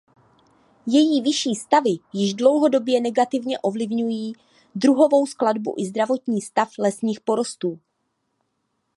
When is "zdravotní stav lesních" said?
5.85-7.19